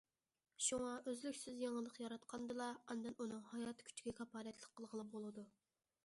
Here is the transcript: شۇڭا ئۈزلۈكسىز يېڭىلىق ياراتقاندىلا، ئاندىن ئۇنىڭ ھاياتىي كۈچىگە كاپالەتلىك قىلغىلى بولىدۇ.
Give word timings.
شۇڭا 0.67 0.93
ئۈزلۈكسىز 1.09 1.59
يېڭىلىق 1.63 1.99
ياراتقاندىلا، 2.03 2.69
ئاندىن 2.93 3.17
ئۇنىڭ 3.19 3.43
ھاياتىي 3.51 3.89
كۈچىگە 3.91 4.15
كاپالەتلىك 4.21 4.73
قىلغىلى 4.79 5.05
بولىدۇ. 5.17 5.45